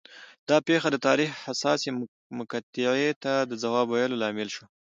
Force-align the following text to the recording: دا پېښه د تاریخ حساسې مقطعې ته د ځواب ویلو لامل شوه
دا 0.49 0.57
پېښه 0.67 0.87
د 0.91 0.97
تاریخ 1.07 1.31
حساسې 1.45 1.89
مقطعې 2.39 3.09
ته 3.23 3.33
د 3.49 3.51
ځواب 3.63 3.87
ویلو 3.89 4.19
لامل 4.21 4.49
شوه 4.55 4.65